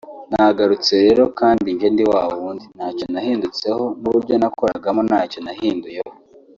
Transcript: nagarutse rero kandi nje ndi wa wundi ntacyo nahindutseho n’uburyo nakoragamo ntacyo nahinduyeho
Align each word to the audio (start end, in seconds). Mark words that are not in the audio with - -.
nagarutse 0.31 0.93
rero 1.05 1.23
kandi 1.39 1.67
nje 1.75 1.87
ndi 1.93 2.03
wa 2.11 2.21
wundi 2.37 2.65
ntacyo 2.75 3.05
nahindutseho 3.13 3.83
n’uburyo 4.01 4.33
nakoragamo 4.41 5.01
ntacyo 5.09 5.39
nahinduyeho 5.45 6.11